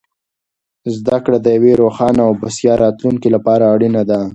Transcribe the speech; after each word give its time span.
زده 0.97 1.17
کړه 1.23 1.37
د 1.41 1.47
یوې 1.57 1.73
روښانه 1.81 2.21
او 2.27 2.33
بسیا 2.41 2.73
راتلونکې 2.83 3.29
لپاره 3.35 3.63
اړینه 3.73 4.01
ده. 4.09 4.19